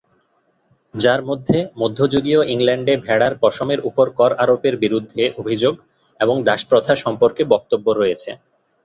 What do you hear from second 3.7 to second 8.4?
উপর কর-আরোপের বিরুদ্ধে অভিযোগ এবং দাসপ্রথা সম্পর্কে বক্তব্য রয়েছে।